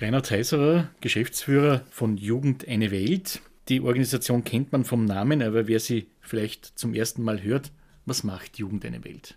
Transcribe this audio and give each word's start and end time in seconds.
Reinhard 0.00 0.30
Heiserer, 0.30 0.90
Geschäftsführer 1.00 1.82
von 1.90 2.16
Jugend 2.16 2.68
eine 2.68 2.92
Welt. 2.92 3.42
Die 3.68 3.80
Organisation 3.80 4.44
kennt 4.44 4.70
man 4.70 4.84
vom 4.84 5.04
Namen, 5.04 5.42
aber 5.42 5.66
wer 5.66 5.80
sie 5.80 6.06
vielleicht 6.20 6.78
zum 6.78 6.94
ersten 6.94 7.24
Mal 7.24 7.42
hört, 7.42 7.72
was 8.06 8.22
macht 8.22 8.58
Jugend 8.58 8.84
eine 8.84 9.04
Welt? 9.04 9.36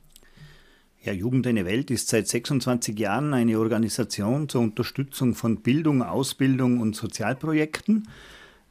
Ja, 1.03 1.13
Jugend 1.13 1.47
eine 1.47 1.65
Welt 1.65 1.89
ist 1.89 2.09
seit 2.09 2.27
26 2.27 2.99
Jahren 2.99 3.33
eine 3.33 3.57
Organisation 3.57 4.49
zur 4.49 4.61
Unterstützung 4.61 5.33
von 5.33 5.63
Bildung, 5.63 6.03
Ausbildung 6.03 6.79
und 6.79 6.95
Sozialprojekten. 6.95 8.07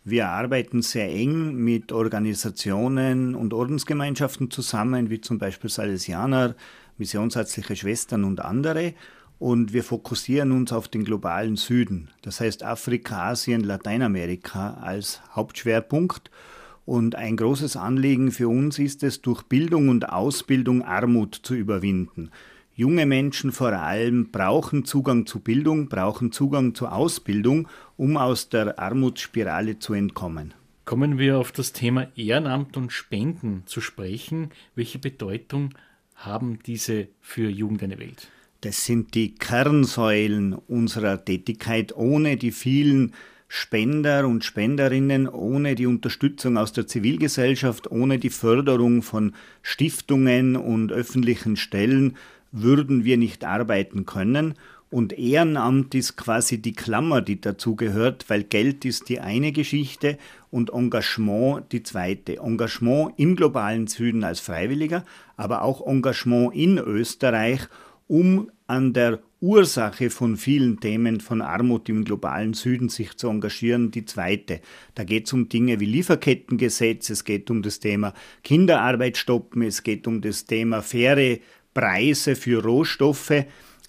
Wir 0.05 0.29
arbeiten 0.29 0.83
sehr 0.83 1.09
eng 1.09 1.57
mit 1.57 1.91
Organisationen 1.91 3.35
und 3.35 3.53
Ordensgemeinschaften 3.53 4.53
zusammen, 4.53 5.11
wie 5.11 5.21
zum 5.21 5.41
Beispiel 5.41 5.69
Salesianer, 5.69 6.55
Missionsärztliche 6.99 7.75
Schwestern 7.75 8.23
und 8.23 8.39
andere. 8.39 8.95
Und 9.41 9.73
wir 9.73 9.83
fokussieren 9.83 10.53
uns 10.53 10.71
auf 10.71 10.87
den 10.87 11.03
globalen 11.03 11.57
Süden, 11.57 12.11
das 12.21 12.41
heißt 12.41 12.63
Afrika, 12.63 13.31
Asien, 13.31 13.65
Lateinamerika 13.65 14.75
als 14.75 15.23
Hauptschwerpunkt. 15.35 16.31
Und 16.85 17.15
ein 17.15 17.39
großes 17.39 17.75
Anliegen 17.75 18.33
für 18.33 18.49
uns 18.49 18.79
ist 18.79 19.03
es, 19.03 19.23
durch 19.23 19.43
Bildung 19.45 19.89
und 19.89 20.11
Ausbildung 20.11 20.83
Armut 20.83 21.35
zu 21.43 21.55
überwinden. 21.55 22.31
Junge 22.75 23.07
Menschen 23.07 23.51
vor 23.51 23.73
allem 23.73 24.31
brauchen 24.31 24.85
Zugang 24.85 25.25
zu 25.25 25.41
Bildung, 25.41 25.89
brauchen 25.89 26.33
Zugang 26.33 26.75
zu 26.75 26.89
Ausbildung, 26.89 27.67
um 27.97 28.19
aus 28.19 28.51
der 28.51 28.79
Armutsspirale 28.79 29.79
zu 29.79 29.95
entkommen. 29.95 30.53
Kommen 30.85 31.17
wir 31.17 31.39
auf 31.39 31.51
das 31.51 31.73
Thema 31.73 32.09
Ehrenamt 32.15 32.77
und 32.77 32.93
Spenden 32.93 33.63
zu 33.65 33.81
sprechen. 33.81 34.51
Welche 34.75 34.99
Bedeutung 34.99 35.71
haben 36.15 36.59
diese 36.67 37.09
für 37.23 37.49
Jugend 37.49 37.83
eine 37.83 37.99
Welt? 37.99 38.29
Das 38.63 38.85
sind 38.85 39.15
die 39.15 39.35
Kernsäulen 39.35 40.53
unserer 40.53 41.25
Tätigkeit. 41.25 41.97
Ohne 41.97 42.37
die 42.37 42.53
vielen 42.53 43.15
Spender 43.49 44.29
und 44.29 44.45
Spenderinnen, 44.45 45.29
ohne 45.29 45.75
die 45.75 45.87
Unterstützung 45.87 46.59
aus 46.59 46.73
der 46.73 46.87
Zivilgesellschaft, 46.87 47.91
ohne 47.91 48.19
die 48.19 48.31
Förderung 48.31 49.03
von 49.03 49.35
Stiftungen 49.63 50.57
und 50.57 50.93
öffentlichen 50.93 51.57
Stellen 51.57 52.17
würden 52.53 53.05
wir 53.05 53.17
nicht 53.17 53.45
arbeiten 53.45 54.05
können. 54.05 54.55
Und 54.91 55.17
Ehrenamt 55.19 55.95
ist 55.95 56.17
quasi 56.17 56.61
die 56.61 56.75
Klammer, 56.75 57.23
die 57.23 57.41
dazu 57.41 57.77
gehört, 57.77 58.29
weil 58.29 58.43
Geld 58.43 58.85
ist 58.85 59.09
die 59.09 59.21
eine 59.21 59.53
Geschichte 59.53 60.19
und 60.51 60.71
Engagement 60.73 61.73
die 61.73 61.83
zweite. 61.83 62.39
Engagement 62.39 63.15
im 63.17 63.37
globalen 63.37 63.87
Süden 63.87 64.23
als 64.23 64.41
Freiwilliger, 64.41 65.05
aber 65.37 65.63
auch 65.63 65.87
Engagement 65.87 66.55
in 66.55 66.77
Österreich, 66.77 67.69
um 68.11 68.51
an 68.67 68.93
der 68.93 69.21
Ursache 69.41 70.11
von 70.11 70.37
vielen 70.37 70.81
Themen 70.81 71.21
von 71.21 71.41
Armut 71.41 71.89
im 71.89 72.05
globalen 72.05 72.55
Süden 72.55 72.89
sich 72.89 73.17
zu 73.17 73.29
engagieren, 73.29 73.93
die 73.93 74.05
zweite. 74.05 74.61
Da 74.97 75.05
geht 75.05 75.29
es 75.29 75.33
um 75.33 75.49
Dinge 75.49 75.79
wie 75.79 75.87
Lieferkettengesetz, 75.87 77.09
es 77.11 77.25
geht 77.25 77.51
um 77.51 77.63
das 77.63 77.79
Thema 77.79 78.13
Kinderarbeit 78.43 79.17
stoppen, 79.17 79.63
es 79.63 79.85
geht 79.85 80.09
um 80.09 80.21
das 80.21 80.45
Thema 80.45 80.83
faire 80.83 81.39
Preise 81.73 82.35
für 82.35 82.65
Rohstoffe. 82.65 83.45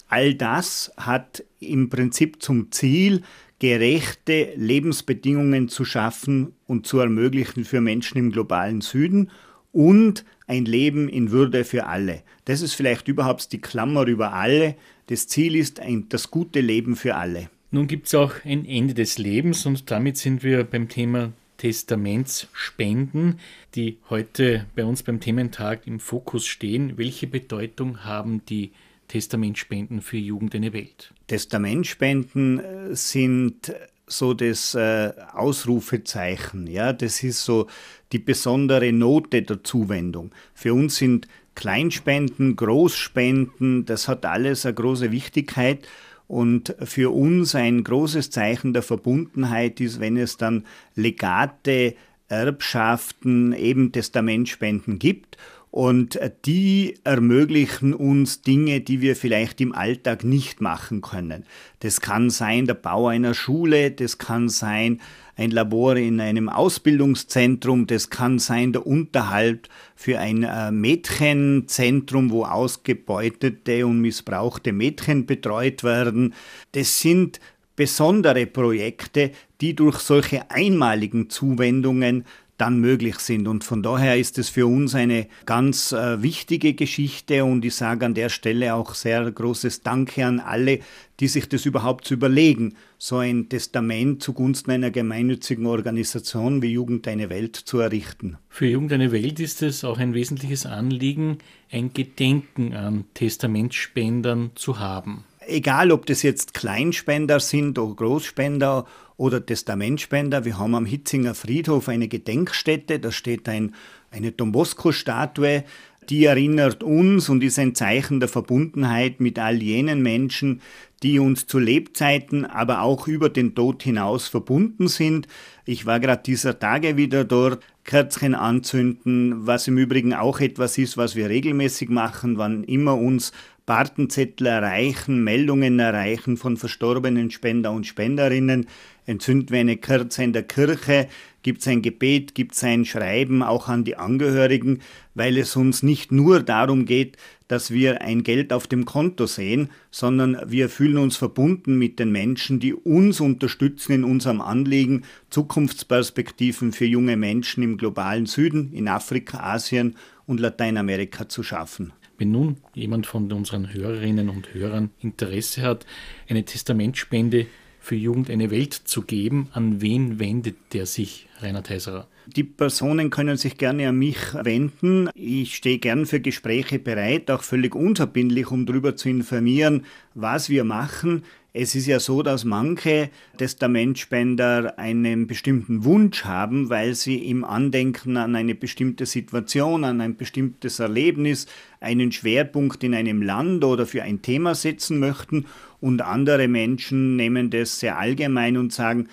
All 0.06 0.34
das 0.34 0.92
hat 0.96 1.42
im 1.58 1.88
Prinzip 1.88 2.40
zum 2.42 2.70
Ziel, 2.70 3.22
gerechte 3.58 4.52
Lebensbedingungen 4.54 5.68
zu 5.68 5.84
schaffen 5.84 6.52
und 6.68 6.86
zu 6.86 7.00
ermöglichen 7.00 7.64
für 7.64 7.80
Menschen 7.80 8.18
im 8.18 8.30
globalen 8.30 8.82
Süden 8.82 9.30
und 9.72 10.24
ein 10.46 10.64
Leben 10.64 11.08
in 11.08 11.30
Würde 11.30 11.64
für 11.64 11.86
alle. 11.86 12.22
Das 12.44 12.60
ist 12.60 12.74
vielleicht 12.74 13.08
überhaupt 13.08 13.52
die 13.52 13.60
Klammer 13.60 14.06
über 14.06 14.32
alle. 14.32 14.76
Das 15.06 15.26
Ziel 15.26 15.56
ist 15.56 15.80
ein, 15.80 16.08
das 16.08 16.30
gute 16.30 16.60
Leben 16.60 16.96
für 16.96 17.16
alle. 17.16 17.48
Nun 17.70 17.86
gibt 17.86 18.06
es 18.06 18.14
auch 18.14 18.34
ein 18.44 18.66
Ende 18.66 18.94
des 18.94 19.18
Lebens 19.18 19.64
und 19.64 19.90
damit 19.90 20.18
sind 20.18 20.42
wir 20.42 20.64
beim 20.64 20.88
Thema 20.88 21.32
Testamentsspenden, 21.56 23.38
die 23.74 23.98
heute 24.10 24.66
bei 24.74 24.84
uns 24.84 25.02
beim 25.02 25.20
Thementag 25.20 25.86
im 25.86 26.00
Fokus 26.00 26.46
stehen. 26.46 26.98
Welche 26.98 27.26
Bedeutung 27.26 28.04
haben 28.04 28.44
die 28.46 28.72
Testamentspenden 29.08 30.02
für 30.02 30.16
Jugend 30.16 30.54
in 30.54 30.62
der 30.62 30.72
Welt? 30.72 31.14
Testamentspenden 31.28 32.58
äh, 32.58 32.96
sind 32.96 33.72
so 34.12 34.34
das 34.34 34.74
äh, 34.74 35.12
Ausrufezeichen. 35.32 36.66
Ja, 36.66 36.92
das 36.92 37.22
ist 37.22 37.44
so 37.44 37.66
die 38.12 38.18
besondere 38.18 38.92
Note 38.92 39.42
der 39.42 39.64
Zuwendung. 39.64 40.30
Für 40.54 40.74
uns 40.74 40.96
sind 40.96 41.26
Kleinspenden, 41.54 42.56
Großspenden, 42.56 43.84
das 43.84 44.08
hat 44.08 44.24
alles 44.24 44.64
eine 44.64 44.74
große 44.74 45.12
Wichtigkeit 45.12 45.86
und 46.26 46.74
für 46.82 47.12
uns 47.14 47.54
ein 47.54 47.84
großes 47.84 48.30
Zeichen 48.30 48.72
der 48.72 48.82
Verbundenheit 48.82 49.80
ist, 49.80 50.00
wenn 50.00 50.16
es 50.16 50.38
dann 50.38 50.64
Legate, 50.94 51.94
Erbschaften, 52.32 53.52
eben 53.52 53.92
Testamentspenden 53.92 54.98
gibt. 54.98 55.36
Und 55.70 56.20
die 56.44 56.96
ermöglichen 57.02 57.94
uns 57.94 58.42
Dinge, 58.42 58.82
die 58.82 59.00
wir 59.00 59.16
vielleicht 59.16 59.58
im 59.62 59.74
Alltag 59.74 60.22
nicht 60.22 60.60
machen 60.60 61.00
können. 61.00 61.44
Das 61.80 62.02
kann 62.02 62.28
sein 62.28 62.66
der 62.66 62.74
Bau 62.74 63.06
einer 63.06 63.32
Schule, 63.32 63.90
das 63.90 64.18
kann 64.18 64.50
sein 64.50 65.00
ein 65.34 65.50
Labor 65.50 65.96
in 65.96 66.20
einem 66.20 66.50
Ausbildungszentrum, 66.50 67.86
das 67.86 68.10
kann 68.10 68.38
sein 68.38 68.72
der 68.72 68.86
Unterhalt 68.86 69.70
für 69.96 70.18
ein 70.18 70.42
äh, 70.42 70.70
Mädchenzentrum, 70.70 72.30
wo 72.30 72.44
ausgebeutete 72.44 73.86
und 73.86 74.02
missbrauchte 74.02 74.72
Mädchen 74.72 75.24
betreut 75.24 75.84
werden. 75.84 76.34
Das 76.72 77.00
sind 77.00 77.40
besondere 77.76 78.46
Projekte, 78.46 79.32
die 79.60 79.74
durch 79.74 79.98
solche 79.98 80.50
einmaligen 80.50 81.30
Zuwendungen 81.30 82.24
dann 82.62 82.78
möglich 82.78 83.18
sind. 83.18 83.48
Und 83.48 83.64
von 83.64 83.82
daher 83.82 84.16
ist 84.16 84.38
es 84.38 84.48
für 84.48 84.68
uns 84.68 84.94
eine 84.94 85.26
ganz 85.46 85.90
äh, 85.90 86.22
wichtige 86.22 86.74
Geschichte 86.74 87.44
und 87.44 87.64
ich 87.64 87.74
sage 87.74 88.06
an 88.06 88.14
der 88.14 88.28
Stelle 88.28 88.74
auch 88.74 88.94
sehr 88.94 89.28
großes 89.28 89.80
Danke 89.80 90.24
an 90.24 90.38
alle, 90.38 90.78
die 91.18 91.26
sich 91.26 91.48
das 91.48 91.66
überhaupt 91.66 92.04
zu 92.04 92.14
überlegen, 92.14 92.74
so 92.98 93.16
ein 93.16 93.48
Testament 93.48 94.22
zugunsten 94.22 94.70
einer 94.70 94.92
gemeinnützigen 94.92 95.66
Organisation 95.66 96.62
wie 96.62 96.72
Jugend 96.72 97.08
eine 97.08 97.30
Welt 97.30 97.56
zu 97.56 97.80
errichten. 97.80 98.38
Für 98.48 98.66
Jugend 98.66 98.92
eine 98.92 99.10
Welt 99.10 99.40
ist 99.40 99.62
es 99.62 99.82
auch 99.82 99.98
ein 99.98 100.14
wesentliches 100.14 100.64
Anliegen, 100.64 101.38
ein 101.72 101.92
Gedenken 101.92 102.74
an 102.74 103.06
Testamentspendern 103.14 104.52
zu 104.54 104.78
haben 104.78 105.24
egal 105.46 105.92
ob 105.92 106.06
das 106.06 106.22
jetzt 106.22 106.54
Kleinspender 106.54 107.40
sind 107.40 107.78
oder 107.78 107.94
Großspender 107.94 108.86
oder 109.16 109.44
Testamentspender. 109.44 110.44
Wir 110.44 110.58
haben 110.58 110.74
am 110.74 110.86
Hitzinger 110.86 111.34
Friedhof 111.34 111.88
eine 111.88 112.08
Gedenkstätte, 112.08 112.98
da 112.98 113.12
steht 113.12 113.48
ein, 113.48 113.74
eine 114.12 114.30
Don 114.30 114.52
Bosco-Statue, 114.52 115.64
die 116.08 116.24
erinnert 116.24 116.82
uns 116.82 117.28
und 117.28 117.42
ist 117.42 117.58
ein 117.58 117.74
Zeichen 117.74 118.20
der 118.20 118.28
Verbundenheit 118.28 119.20
mit 119.20 119.38
all 119.38 119.62
jenen 119.62 120.02
Menschen, 120.02 120.60
die 121.02 121.18
uns 121.18 121.46
zu 121.46 121.58
Lebzeiten, 121.58 122.44
aber 122.44 122.82
auch 122.82 123.08
über 123.08 123.28
den 123.28 123.54
Tod 123.54 123.82
hinaus 123.82 124.28
verbunden 124.28 124.88
sind. 124.88 125.26
Ich 125.64 125.86
war 125.86 126.00
gerade 126.00 126.22
dieser 126.22 126.58
Tage 126.58 126.96
wieder 126.96 127.24
dort, 127.24 127.62
Kerzen 127.84 128.36
anzünden, 128.36 129.46
was 129.46 129.66
im 129.66 129.78
Übrigen 129.78 130.14
auch 130.14 130.38
etwas 130.38 130.78
ist, 130.78 130.96
was 130.96 131.16
wir 131.16 131.28
regelmäßig 131.28 131.88
machen, 131.88 132.38
wann 132.38 132.62
immer 132.64 132.96
uns 132.96 133.32
Bartenzettel 133.66 134.46
erreichen, 134.46 135.24
Meldungen 135.24 135.78
erreichen 135.78 136.36
von 136.36 136.56
verstorbenen 136.56 137.30
Spender 137.30 137.72
und 137.72 137.86
Spenderinnen, 137.86 138.66
entzünden 139.06 139.50
wir 139.50 139.60
eine 139.60 139.76
Kerze 139.76 140.22
in 140.22 140.32
der 140.32 140.44
Kirche, 140.44 141.08
gibt 141.42 141.60
es 141.60 141.68
ein 141.68 141.82
Gebet, 141.82 142.34
gibt 142.34 142.54
es 142.54 142.64
ein 142.64 142.84
Schreiben 142.84 143.42
auch 143.42 143.68
an 143.68 143.84
die 143.84 143.96
Angehörigen, 143.96 144.80
weil 145.14 145.36
es 145.38 145.56
uns 145.56 145.82
nicht 145.82 146.12
nur 146.12 146.42
darum 146.42 146.86
geht, 146.86 147.16
dass 147.48 147.70
wir 147.70 148.00
ein 148.00 148.22
Geld 148.22 148.52
auf 148.52 148.66
dem 148.66 148.84
Konto 148.84 149.26
sehen, 149.26 149.70
sondern 149.90 150.40
wir 150.46 150.68
fühlen 150.68 150.96
uns 150.96 151.16
verbunden 151.16 151.78
mit 151.78 151.98
den 151.98 152.10
Menschen, 152.10 152.60
die 152.60 152.72
uns 152.72 153.20
unterstützen 153.20 153.92
in 153.92 154.04
unserem 154.04 154.40
Anliegen, 154.40 155.02
Zukunftsperspektiven 155.30 156.72
für 156.72 156.86
junge 156.86 157.16
Menschen 157.16 157.62
im 157.62 157.76
globalen 157.76 158.26
Süden, 158.26 158.72
in 158.72 158.88
Afrika, 158.88 159.40
Asien 159.40 159.96
und 160.26 160.40
Lateinamerika 160.40 161.28
zu 161.28 161.42
schaffen. 161.42 161.92
Wenn 162.16 162.30
nun 162.30 162.56
jemand 162.74 163.06
von 163.06 163.30
unseren 163.32 163.74
Hörerinnen 163.74 164.28
und 164.28 164.54
Hörern 164.54 164.90
Interesse 165.00 165.62
hat, 165.62 165.84
eine 166.28 166.44
Testamentspende 166.44 167.46
für 167.82 167.96
Jugend 167.96 168.30
eine 168.30 168.50
Welt 168.50 168.72
zu 168.72 169.02
geben, 169.02 169.48
an 169.52 169.82
wen 169.82 170.20
wendet 170.20 170.56
der 170.72 170.86
sich, 170.86 171.28
Reinhard 171.40 171.68
Heiserer? 171.68 172.06
Die 172.26 172.44
Personen 172.44 173.10
können 173.10 173.36
sich 173.36 173.58
gerne 173.58 173.88
an 173.88 173.98
mich 173.98 174.16
wenden. 174.34 175.10
Ich 175.14 175.56
stehe 175.56 175.78
gern 175.78 176.06
für 176.06 176.20
Gespräche 176.20 176.78
bereit, 176.78 177.28
auch 177.32 177.42
völlig 177.42 177.74
unverbindlich, 177.74 178.52
um 178.52 178.64
darüber 178.64 178.94
zu 178.94 179.08
informieren, 179.08 179.84
was 180.14 180.48
wir 180.48 180.62
machen. 180.62 181.24
Es 181.54 181.74
ist 181.74 181.86
ja 181.86 182.00
so, 182.00 182.22
dass 182.22 182.44
manche 182.44 183.10
Testamentspender 183.36 184.78
einen 184.78 185.26
bestimmten 185.26 185.84
Wunsch 185.84 186.24
haben, 186.24 186.70
weil 186.70 186.94
sie 186.94 187.28
im 187.28 187.44
Andenken 187.44 188.16
an 188.16 188.34
eine 188.34 188.54
bestimmte 188.54 189.04
Situation, 189.04 189.84
an 189.84 190.00
ein 190.00 190.16
bestimmtes 190.16 190.78
Erlebnis 190.78 191.46
einen 191.78 192.10
Schwerpunkt 192.10 192.82
in 192.84 192.94
einem 192.94 193.20
Land 193.20 193.64
oder 193.64 193.86
für 193.86 194.02
ein 194.02 194.22
Thema 194.22 194.54
setzen 194.54 194.98
möchten 194.98 195.44
und 195.78 196.00
andere 196.00 196.48
Menschen 196.48 197.16
nehmen 197.16 197.50
das 197.50 197.80
sehr 197.80 197.98
allgemein 197.98 198.56
und 198.56 198.72
sagen, 198.72 199.08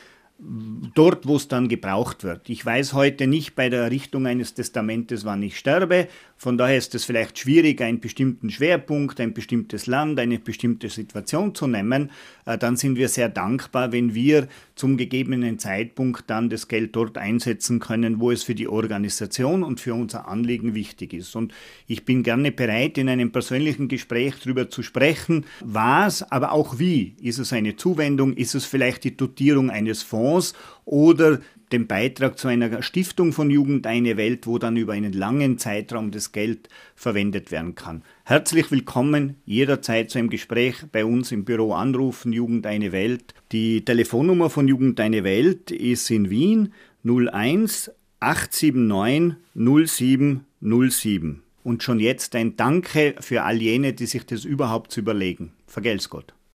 dort, 0.95 1.27
wo 1.27 1.35
es 1.35 1.49
dann 1.49 1.67
gebraucht 1.67 2.23
wird. 2.23 2.49
Ich 2.49 2.65
weiß 2.65 2.93
heute 2.93 3.27
nicht 3.27 3.55
bei 3.55 3.69
der 3.69 3.83
Errichtung 3.83 4.25
eines 4.25 4.53
Testamentes, 4.53 5.25
wann 5.25 5.43
ich 5.43 5.57
sterbe. 5.57 6.07
Von 6.41 6.57
daher 6.57 6.77
ist 6.77 6.95
es 6.95 7.03
vielleicht 7.03 7.37
schwierig, 7.37 7.81
einen 7.81 7.99
bestimmten 7.99 8.49
Schwerpunkt, 8.49 9.19
ein 9.19 9.33
bestimmtes 9.33 9.87
Land, 9.87 10.17
eine 10.21 10.39
bestimmte 10.39 10.87
Situation 10.87 11.53
zu 11.53 11.67
nennen. 11.67 12.11
Äh, 12.45 12.57
dann 12.57 12.77
sind 12.77 12.95
wir 12.95 13.09
sehr 13.09 13.27
dankbar, 13.27 13.91
wenn 13.91 14.15
wir 14.15 14.47
zum 14.73 14.95
gegebenen 14.95 15.59
Zeitpunkt 15.59 16.29
dann 16.29 16.49
das 16.49 16.69
Geld 16.69 16.95
dort 16.95 17.17
einsetzen 17.17 17.81
können, 17.81 18.21
wo 18.21 18.31
es 18.31 18.43
für 18.43 18.55
die 18.55 18.69
Organisation 18.69 19.63
und 19.63 19.81
für 19.81 19.93
unser 19.93 20.29
Anliegen 20.29 20.75
wichtig 20.75 21.11
ist. 21.11 21.35
Und 21.35 21.53
ich 21.87 22.05
bin 22.05 22.23
gerne 22.23 22.53
bereit, 22.53 22.97
in 22.97 23.09
einem 23.09 23.33
persönlichen 23.33 23.89
Gespräch 23.89 24.35
darüber 24.41 24.69
zu 24.69 24.81
sprechen, 24.81 25.45
was, 25.59 26.23
aber 26.31 26.53
auch 26.53 26.79
wie. 26.79 27.15
Ist 27.21 27.39
es 27.39 27.51
eine 27.51 27.75
Zuwendung? 27.75 28.31
Ist 28.31 28.55
es 28.55 28.63
vielleicht 28.63 29.03
die 29.03 29.17
Dotierung 29.17 29.69
eines 29.69 30.03
Fonds 30.03 30.53
oder 30.85 31.41
den 31.71 31.87
Beitrag 31.87 32.37
zu 32.37 32.47
einer 32.47 32.81
Stiftung 32.81 33.33
von 33.33 33.49
Jugend 33.49 33.85
eine 33.85 34.17
Welt, 34.17 34.47
wo 34.47 34.57
dann 34.57 34.77
über 34.77 34.93
einen 34.93 35.13
langen 35.13 35.57
Zeitraum 35.57 36.11
das 36.11 36.31
Geld 36.31 36.69
verwendet 36.95 37.51
werden 37.51 37.75
kann. 37.75 38.03
Herzlich 38.23 38.71
willkommen 38.71 39.35
jederzeit 39.45 40.09
zu 40.09 40.17
einem 40.17 40.29
Gespräch 40.29 40.75
bei 40.91 41.05
uns 41.05 41.31
im 41.31 41.45
Büro 41.45 41.73
anrufen, 41.73 42.33
Jugend 42.33 42.65
eine 42.65 42.91
Welt. 42.91 43.33
Die 43.51 43.85
Telefonnummer 43.85 44.49
von 44.49 44.67
Jugend 44.67 44.99
eine 44.99 45.23
Welt 45.23 45.71
ist 45.71 46.09
in 46.09 46.29
Wien 46.29 46.73
01 47.03 47.91
879 48.19 49.37
0707. 49.55 51.43
Und 51.63 51.83
schon 51.83 51.99
jetzt 51.99 52.35
ein 52.35 52.55
Danke 52.55 53.15
für 53.19 53.43
all 53.43 53.61
jene, 53.61 53.93
die 53.93 54.05
sich 54.05 54.25
das 54.25 54.45
überhaupt 54.45 54.95
überlegen. 54.97 55.51
Vergelt's 55.67 56.09
Gott. 56.09 56.33